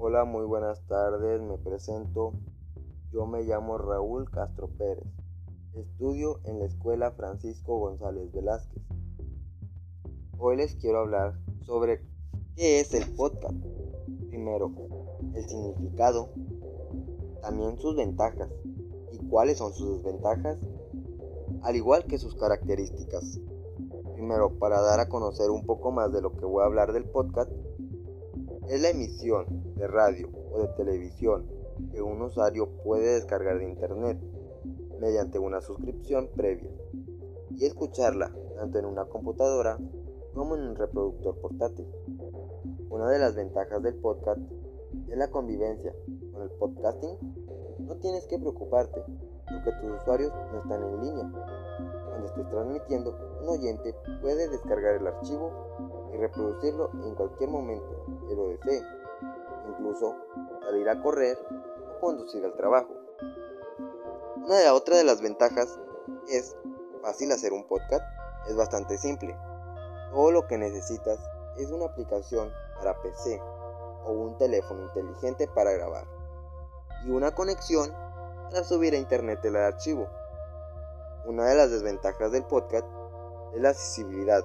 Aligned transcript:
Hola, 0.00 0.24
muy 0.24 0.46
buenas 0.46 0.80
tardes, 0.86 1.42
me 1.42 1.58
presento. 1.58 2.32
Yo 3.10 3.26
me 3.26 3.42
llamo 3.42 3.78
Raúl 3.78 4.30
Castro 4.30 4.68
Pérez. 4.68 5.08
Estudio 5.74 6.38
en 6.44 6.60
la 6.60 6.66
Escuela 6.66 7.10
Francisco 7.10 7.80
González 7.80 8.30
Velázquez. 8.30 8.80
Hoy 10.38 10.56
les 10.56 10.76
quiero 10.76 11.00
hablar 11.00 11.34
sobre 11.62 12.00
qué 12.54 12.78
es 12.78 12.94
el 12.94 13.12
podcast. 13.16 13.56
Primero, 14.28 14.70
el 15.34 15.44
significado, 15.48 16.28
también 17.42 17.76
sus 17.80 17.96
ventajas 17.96 18.50
y 19.10 19.18
cuáles 19.26 19.58
son 19.58 19.72
sus 19.72 20.00
desventajas, 20.00 20.58
al 21.62 21.74
igual 21.74 22.04
que 22.04 22.18
sus 22.18 22.36
características. 22.36 23.40
Primero, 24.14 24.60
para 24.60 24.80
dar 24.80 25.00
a 25.00 25.08
conocer 25.08 25.50
un 25.50 25.66
poco 25.66 25.90
más 25.90 26.12
de 26.12 26.22
lo 26.22 26.36
que 26.36 26.44
voy 26.44 26.62
a 26.62 26.66
hablar 26.66 26.92
del 26.92 27.04
podcast, 27.04 27.50
es 28.68 28.82
la 28.82 28.90
emisión 28.90 29.46
de 29.76 29.86
radio 29.86 30.28
o 30.52 30.60
de 30.60 30.68
televisión 30.68 31.46
que 31.90 32.02
un 32.02 32.20
usuario 32.20 32.68
puede 32.84 33.14
descargar 33.14 33.58
de 33.58 33.68
internet 33.68 34.18
mediante 35.00 35.38
una 35.38 35.60
suscripción 35.60 36.28
previa 36.36 36.70
y 37.56 37.64
escucharla 37.64 38.32
tanto 38.56 38.78
en 38.78 38.84
una 38.84 39.06
computadora 39.06 39.78
como 40.34 40.56
en 40.56 40.62
un 40.62 40.76
reproductor 40.76 41.36
portátil. 41.40 41.86
Una 42.90 43.08
de 43.10 43.18
las 43.18 43.34
ventajas 43.34 43.82
del 43.82 43.94
podcast 43.94 44.40
es 45.08 45.16
la 45.16 45.30
convivencia. 45.30 45.94
Con 46.32 46.42
el 46.42 46.50
podcasting 46.50 47.16
no 47.78 47.96
tienes 47.96 48.26
que 48.26 48.38
preocuparte 48.38 49.02
porque 49.50 49.72
tus 49.80 50.02
usuarios 50.02 50.32
no 50.52 50.60
están 50.60 50.82
en 50.82 51.00
línea. 51.00 51.32
Cuando 52.18 52.32
estés 52.32 52.50
transmitiendo, 52.50 53.16
un 53.42 53.48
oyente 53.48 53.94
puede 54.20 54.48
descargar 54.48 54.96
el 54.96 55.06
archivo 55.06 55.52
y 56.12 56.16
reproducirlo 56.16 56.90
en 57.04 57.14
cualquier 57.14 57.48
momento 57.48 58.04
que 58.26 58.34
lo 58.34 58.48
desee, 58.48 58.82
incluso 59.68 60.16
salir 60.64 60.88
a 60.88 61.00
correr 61.00 61.38
o 61.94 62.00
conducir 62.00 62.44
al 62.44 62.56
trabajo. 62.56 62.88
Una 64.34 64.56
de 64.56 64.64
las 64.64 64.72
otra 64.72 64.96
de 64.96 65.04
las 65.04 65.22
ventajas 65.22 65.78
es 66.28 66.56
fácil 67.02 67.30
hacer 67.30 67.52
un 67.52 67.68
podcast, 67.68 68.02
es 68.48 68.56
bastante 68.56 68.98
simple. 68.98 69.38
Todo 70.10 70.32
lo 70.32 70.48
que 70.48 70.58
necesitas 70.58 71.20
es 71.56 71.70
una 71.70 71.84
aplicación 71.84 72.50
para 72.78 73.00
PC 73.00 73.40
o 74.06 74.10
un 74.10 74.36
teléfono 74.38 74.82
inteligente 74.82 75.46
para 75.46 75.70
grabar 75.70 76.04
y 77.06 77.10
una 77.10 77.32
conexión 77.32 77.92
para 78.50 78.64
subir 78.64 78.94
a 78.94 78.98
internet 78.98 79.38
el 79.44 79.54
archivo. 79.54 80.08
Una 81.28 81.44
de 81.44 81.56
las 81.56 81.70
desventajas 81.70 82.32
del 82.32 82.44
podcast 82.44 82.86
es 83.54 83.60
la 83.60 83.68
accesibilidad. 83.68 84.42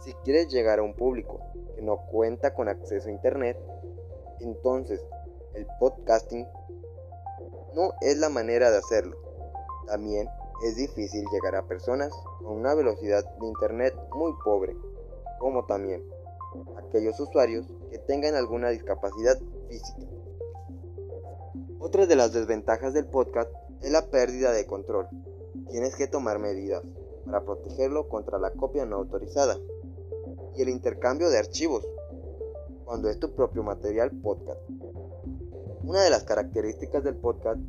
Si 0.00 0.12
quieres 0.24 0.48
llegar 0.48 0.80
a 0.80 0.82
un 0.82 0.94
público 0.94 1.38
que 1.76 1.80
no 1.80 2.06
cuenta 2.10 2.54
con 2.54 2.68
acceso 2.68 3.06
a 3.06 3.12
internet, 3.12 3.56
entonces 4.40 5.00
el 5.54 5.64
podcasting 5.78 6.44
no 7.72 7.92
es 8.00 8.18
la 8.18 8.30
manera 8.30 8.72
de 8.72 8.78
hacerlo. 8.78 9.16
También 9.86 10.28
es 10.64 10.74
difícil 10.74 11.24
llegar 11.30 11.54
a 11.54 11.68
personas 11.68 12.10
con 12.38 12.48
una 12.48 12.74
velocidad 12.74 13.24
de 13.24 13.46
internet 13.46 13.94
muy 14.12 14.32
pobre, 14.44 14.76
como 15.38 15.66
también 15.66 16.02
aquellos 16.78 17.20
usuarios 17.20 17.64
que 17.92 17.98
tengan 17.98 18.34
alguna 18.34 18.70
discapacidad 18.70 19.38
física. 19.68 20.02
Otra 21.78 22.06
de 22.06 22.16
las 22.16 22.32
desventajas 22.32 22.92
del 22.92 23.06
podcast 23.06 23.52
es 23.82 23.92
la 23.92 24.02
pérdida 24.10 24.50
de 24.50 24.66
control. 24.66 25.08
Tienes 25.70 25.96
que 25.96 26.06
tomar 26.06 26.38
medidas 26.38 26.82
para 27.24 27.44
protegerlo 27.44 28.08
contra 28.08 28.38
la 28.38 28.52
copia 28.52 28.86
no 28.86 28.96
autorizada 28.96 29.58
y 30.56 30.62
el 30.62 30.68
intercambio 30.68 31.30
de 31.30 31.38
archivos 31.38 31.86
cuando 32.84 33.10
es 33.10 33.18
tu 33.18 33.34
propio 33.34 33.62
material 33.62 34.10
podcast. 34.22 34.60
Una 35.84 36.02
de 36.02 36.10
las 36.10 36.24
características 36.24 37.04
del 37.04 37.16
podcast 37.16 37.60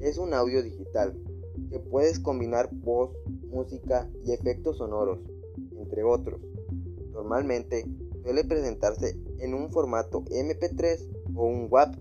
es 0.00 0.18
un 0.18 0.34
audio 0.34 0.62
digital 0.62 1.16
que 1.68 1.78
puedes 1.80 2.20
combinar 2.20 2.68
voz, 2.72 3.10
música 3.50 4.08
y 4.24 4.32
efectos 4.32 4.78
sonoros, 4.78 5.18
entre 5.76 6.04
otros. 6.04 6.40
Normalmente 7.12 7.84
suele 8.22 8.44
presentarse 8.44 9.16
en 9.40 9.54
un 9.54 9.70
formato 9.70 10.22
MP3 10.24 11.34
o 11.34 11.44
un 11.44 11.68
WAP. 11.70 11.94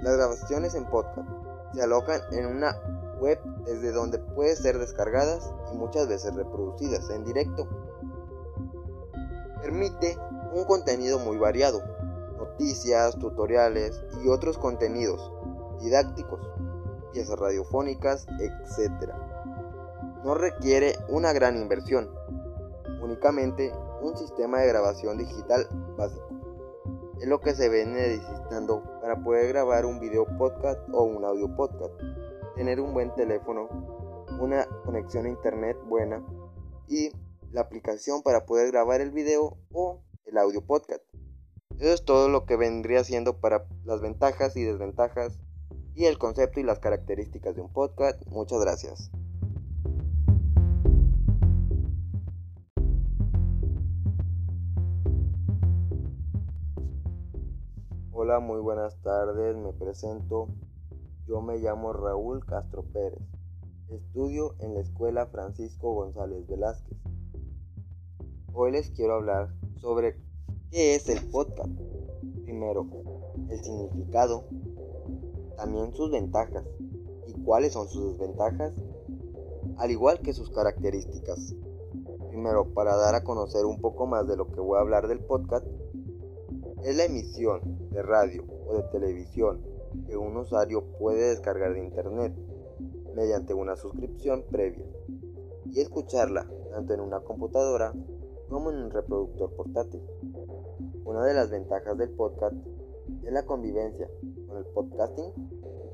Las 0.00 0.16
grabaciones 0.16 0.74
en 0.74 0.84
podcast 0.86 1.28
se 1.74 1.82
alojan 1.82 2.20
en 2.32 2.46
una 2.46 2.93
web 3.24 3.40
desde 3.64 3.90
donde 3.90 4.18
pueden 4.18 4.54
ser 4.54 4.78
descargadas 4.78 5.52
y 5.72 5.76
muchas 5.76 6.06
veces 6.08 6.34
reproducidas 6.34 7.08
en 7.10 7.24
directo. 7.24 7.66
Permite 9.62 10.18
un 10.52 10.64
contenido 10.64 11.18
muy 11.18 11.38
variado, 11.38 11.80
noticias, 12.36 13.18
tutoriales 13.18 14.04
y 14.22 14.28
otros 14.28 14.58
contenidos 14.58 15.32
didácticos, 15.80 16.40
piezas 17.12 17.38
radiofónicas, 17.38 18.26
etc. 18.38 19.12
No 20.22 20.34
requiere 20.34 20.94
una 21.08 21.32
gran 21.32 21.56
inversión, 21.56 22.10
únicamente 23.02 23.72
un 24.02 24.16
sistema 24.16 24.60
de 24.60 24.68
grabación 24.68 25.16
digital 25.16 25.66
básico. 25.96 26.28
Es 27.20 27.28
lo 27.28 27.40
que 27.40 27.54
se 27.54 27.70
viene 27.70 28.18
necesitando 28.18 28.82
para 29.00 29.16
poder 29.16 29.48
grabar 29.48 29.86
un 29.86 29.98
video 29.98 30.26
podcast 30.36 30.80
o 30.92 31.04
un 31.04 31.24
audio 31.24 31.48
podcast. 31.56 31.94
Tener 32.56 32.80
un 32.80 32.94
buen 32.94 33.12
teléfono, 33.14 33.68
una 34.40 34.66
conexión 34.84 35.26
a 35.26 35.28
internet 35.28 35.76
buena 35.86 36.24
y 36.88 37.10
la 37.50 37.62
aplicación 37.62 38.22
para 38.22 38.46
poder 38.46 38.70
grabar 38.70 39.00
el 39.00 39.10
video 39.10 39.56
o 39.72 40.00
el 40.24 40.38
audio 40.38 40.64
podcast. 40.64 41.02
Eso 41.78 41.92
es 41.92 42.04
todo 42.04 42.28
lo 42.28 42.46
que 42.46 42.56
vendría 42.56 43.02
siendo 43.02 43.40
para 43.40 43.66
las 43.84 44.00
ventajas 44.00 44.56
y 44.56 44.62
desventajas 44.62 45.40
y 45.94 46.04
el 46.04 46.18
concepto 46.18 46.60
y 46.60 46.62
las 46.62 46.78
características 46.78 47.56
de 47.56 47.62
un 47.62 47.72
podcast. 47.72 48.24
Muchas 48.28 48.60
gracias. 48.60 49.10
Hola, 58.12 58.38
muy 58.38 58.60
buenas 58.60 58.96
tardes, 59.02 59.56
me 59.56 59.72
presento. 59.72 60.48
Yo 61.26 61.40
me 61.40 61.56
llamo 61.56 61.94
Raúl 61.94 62.44
Castro 62.44 62.82
Pérez. 62.82 63.22
Estudio 63.88 64.56
en 64.58 64.74
la 64.74 64.80
Escuela 64.80 65.24
Francisco 65.24 65.94
González 65.94 66.46
Velázquez. 66.46 66.98
Hoy 68.52 68.72
les 68.72 68.90
quiero 68.90 69.14
hablar 69.14 69.54
sobre 69.76 70.18
qué 70.70 70.94
es 70.94 71.08
el 71.08 71.26
podcast. 71.30 71.70
Primero, 72.42 72.86
el 73.48 73.58
significado, 73.58 74.44
también 75.56 75.94
sus 75.94 76.10
ventajas 76.10 76.66
y 77.26 77.32
cuáles 77.40 77.72
son 77.72 77.88
sus 77.88 78.18
desventajas, 78.18 78.74
al 79.78 79.90
igual 79.90 80.20
que 80.20 80.34
sus 80.34 80.50
características. 80.50 81.54
Primero, 82.28 82.74
para 82.74 82.96
dar 82.96 83.14
a 83.14 83.24
conocer 83.24 83.64
un 83.64 83.80
poco 83.80 84.06
más 84.06 84.28
de 84.28 84.36
lo 84.36 84.52
que 84.52 84.60
voy 84.60 84.76
a 84.76 84.82
hablar 84.82 85.08
del 85.08 85.20
podcast, 85.20 85.66
es 86.82 86.94
la 86.94 87.04
emisión 87.04 87.62
de 87.92 88.02
radio 88.02 88.44
o 88.66 88.76
de 88.76 88.82
televisión 88.90 89.72
que 90.06 90.16
un 90.16 90.36
usuario 90.36 90.84
puede 90.98 91.30
descargar 91.30 91.74
de 91.74 91.84
internet 91.84 92.34
mediante 93.14 93.54
una 93.54 93.76
suscripción 93.76 94.44
previa 94.50 94.86
y 95.70 95.80
escucharla 95.80 96.46
tanto 96.70 96.94
en 96.94 97.00
una 97.00 97.20
computadora 97.20 97.92
como 98.48 98.70
en 98.70 98.76
un 98.76 98.90
reproductor 98.90 99.50
portátil. 99.52 100.02
Una 101.04 101.24
de 101.24 101.34
las 101.34 101.50
ventajas 101.50 101.96
del 101.96 102.10
podcast 102.10 102.54
es 103.22 103.32
la 103.32 103.44
convivencia. 103.44 104.08
Con 104.48 104.58
el 104.58 104.66
podcasting 104.66 105.32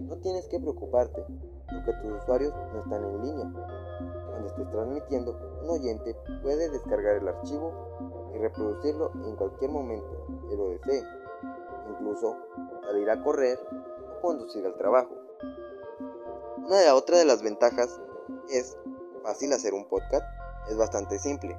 no 0.01 0.17
tienes 0.19 0.47
que 0.49 0.59
preocuparte 0.59 1.25
porque 1.71 1.93
tus 2.03 2.23
usuarios 2.23 2.55
no 2.73 2.81
están 2.81 3.05
en 3.05 3.23
línea. 3.23 3.53
Cuando 4.29 4.49
estés 4.49 4.71
transmitiendo, 4.71 5.37
un 5.63 5.71
oyente 5.71 6.17
puede 6.43 6.69
descargar 6.71 7.17
el 7.17 7.29
archivo 7.29 7.73
y 8.35 8.39
reproducirlo 8.39 9.13
en 9.27 9.37
cualquier 9.37 9.71
momento 9.71 10.27
que 10.49 10.57
lo 10.57 10.69
desee, 10.71 11.05
incluso 11.91 12.37
salir 12.83 13.11
a 13.11 13.23
correr 13.23 13.59
conducir 14.21 14.65
al 14.67 14.77
trabajo. 14.77 15.11
Una 16.59 16.79
de 16.79 16.87
las 16.87 16.95
otra 16.95 17.19
de 17.19 17.25
las 17.25 17.43
ventajas 17.43 18.01
es 18.49 18.77
fácil 19.23 19.53
hacer 19.53 19.75
un 19.75 19.89
podcast, 19.89 20.25
es 20.69 20.77
bastante 20.77 21.19
simple. 21.19 21.59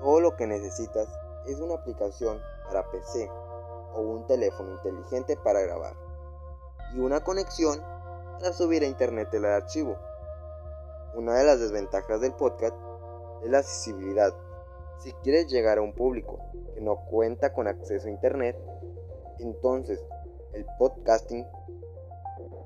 Todo 0.00 0.20
lo 0.20 0.36
que 0.36 0.46
necesitas 0.46 1.08
es 1.46 1.58
una 1.60 1.74
aplicación 1.74 2.40
para 2.66 2.88
PC 2.90 3.30
o 3.94 4.00
un 4.00 4.26
teléfono 4.26 4.72
inteligente 4.72 5.36
para 5.36 5.60
grabar 5.60 5.94
y 6.94 7.00
una 7.00 7.20
conexión 7.20 7.80
para 8.38 8.52
subir 8.52 8.82
a 8.82 8.86
internet 8.86 9.32
el 9.32 9.44
archivo. 9.44 9.96
Una 11.14 11.34
de 11.34 11.44
las 11.44 11.60
desventajas 11.60 12.20
del 12.20 12.32
podcast 12.34 12.76
es 13.42 13.50
la 13.50 13.58
accesibilidad. 13.58 14.32
Si 14.98 15.12
quieres 15.14 15.48
llegar 15.48 15.78
a 15.78 15.82
un 15.82 15.94
público 15.94 16.38
que 16.74 16.80
no 16.80 17.04
cuenta 17.06 17.52
con 17.52 17.66
acceso 17.66 18.06
a 18.06 18.10
internet, 18.10 18.56
entonces 19.38 20.00
el 20.52 20.64
podcasting 20.78 21.46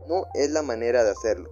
no 0.08 0.26
es 0.34 0.50
la 0.50 0.62
manera 0.62 1.04
de 1.04 1.10
hacerlo. 1.10 1.50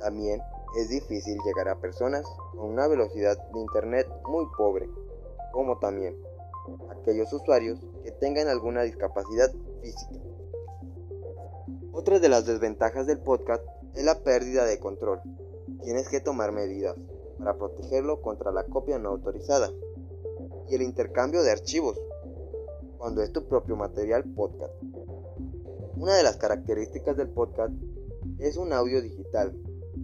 También 0.00 0.40
es 0.78 0.88
difícil 0.88 1.38
llegar 1.44 1.68
a 1.68 1.80
personas 1.80 2.24
con 2.52 2.70
una 2.70 2.86
velocidad 2.86 3.36
de 3.52 3.60
internet 3.60 4.08
muy 4.26 4.46
pobre, 4.56 4.88
como 5.52 5.78
también 5.78 6.16
aquellos 6.90 7.32
usuarios 7.32 7.80
que 8.04 8.12
tengan 8.12 8.48
alguna 8.48 8.82
discapacidad 8.82 9.52
física. 9.82 10.14
Otra 11.92 12.18
de 12.18 12.28
las 12.28 12.46
desventajas 12.46 13.06
del 13.06 13.18
podcast 13.18 13.62
es 13.94 14.04
la 14.04 14.18
pérdida 14.20 14.64
de 14.64 14.78
control. 14.78 15.20
Tienes 15.82 16.08
que 16.08 16.20
tomar 16.20 16.52
medidas 16.52 16.96
para 17.38 17.54
protegerlo 17.54 18.22
contra 18.22 18.52
la 18.52 18.64
copia 18.64 18.98
no 18.98 19.10
autorizada 19.10 19.70
y 20.68 20.74
el 20.74 20.82
intercambio 20.82 21.42
de 21.42 21.50
archivos 21.50 22.00
cuando 22.98 23.22
es 23.22 23.32
tu 23.32 23.46
propio 23.46 23.76
material 23.76 24.24
podcast. 24.24 24.72
Una 26.02 26.16
de 26.16 26.24
las 26.24 26.36
características 26.36 27.16
del 27.16 27.28
podcast 27.28 27.72
es 28.40 28.56
un 28.56 28.72
audio 28.72 29.00
digital 29.00 29.56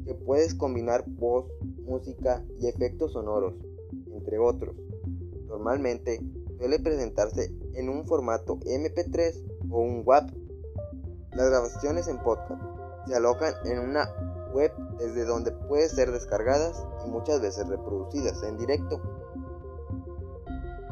que 0.05 0.15
puedes 0.15 0.55
combinar 0.55 1.03
voz, 1.09 1.47
música 1.85 2.45
y 2.61 2.69
efectos 2.69 3.15
sonoros, 3.15 3.55
entre 4.13 4.39
otros. 4.39 4.77
Normalmente 5.49 6.21
suele 6.57 6.79
presentarse 6.79 7.53
en 7.75 7.89
un 7.89 8.07
formato 8.07 8.61
MP3 8.61 9.71
o 9.73 9.81
un 9.81 10.05
WAP. 10.07 10.31
Las 11.33 11.51
grabaciones 11.51 12.07
en 12.07 12.23
podcast 12.23 12.63
se 13.09 13.17
alojan 13.17 13.55
en 13.65 13.81
una 13.81 14.09
web 14.53 14.71
desde 15.01 15.25
donde 15.25 15.51
pueden 15.51 15.89
ser 15.89 16.13
descargadas 16.13 16.81
y 17.05 17.11
muchas 17.11 17.41
veces 17.41 17.67
reproducidas 17.67 18.41
en 18.45 18.57
directo. 18.57 19.01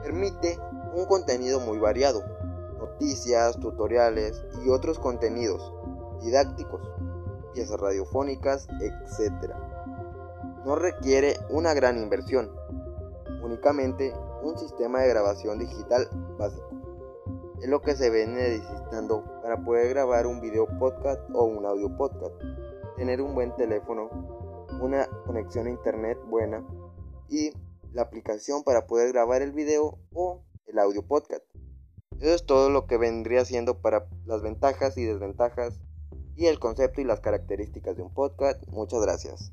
Permite 0.02 0.58
un 0.96 1.06
contenido 1.06 1.60
muy 1.60 1.78
variado, 1.78 2.24
noticias, 2.96 3.60
tutoriales 3.60 4.42
y 4.64 4.70
otros 4.70 4.98
contenidos 4.98 5.70
didácticos, 6.22 6.80
piezas 7.52 7.78
radiofónicas, 7.78 8.68
etc. 8.80 9.52
No 10.64 10.76
requiere 10.76 11.36
una 11.50 11.74
gran 11.74 11.98
inversión, 11.98 12.50
únicamente 13.42 14.14
un 14.42 14.56
sistema 14.58 15.00
de 15.00 15.08
grabación 15.08 15.58
digital 15.58 16.08
básico. 16.38 16.70
Es 17.60 17.68
lo 17.68 17.82
que 17.82 17.94
se 17.94 18.10
viene 18.10 18.58
necesitando 18.58 19.24
para 19.42 19.62
poder 19.62 19.90
grabar 19.90 20.26
un 20.26 20.40
video 20.40 20.66
podcast 20.78 21.20
o 21.34 21.44
un 21.44 21.66
audio 21.66 21.94
podcast. 21.96 22.34
Tener 22.96 23.20
un 23.20 23.34
buen 23.34 23.54
teléfono, 23.56 24.08
una 24.80 25.06
conexión 25.26 25.66
a 25.66 25.70
internet 25.70 26.18
buena 26.26 26.64
y 27.28 27.52
la 27.92 28.02
aplicación 28.02 28.62
para 28.62 28.86
poder 28.86 29.12
grabar 29.12 29.42
el 29.42 29.52
video 29.52 29.98
o 30.14 30.40
el 30.66 30.78
audio 30.78 31.02
podcast. 31.02 31.45
Eso 32.26 32.34
es 32.34 32.44
todo 32.44 32.70
lo 32.70 32.88
que 32.88 32.96
vendría 32.96 33.44
siendo 33.44 33.78
para 33.78 34.08
las 34.24 34.42
ventajas 34.42 34.98
y 34.98 35.04
desventajas 35.04 35.78
y 36.34 36.46
el 36.46 36.58
concepto 36.58 37.00
y 37.00 37.04
las 37.04 37.20
características 37.20 37.96
de 37.96 38.02
un 38.02 38.12
podcast. 38.12 38.66
Muchas 38.66 39.00
gracias. 39.00 39.52